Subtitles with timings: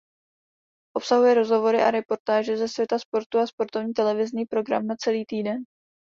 [0.97, 5.63] Obsahuje rozhovory a reportáže ze světa sportu a sportovní televizní program na celý týden.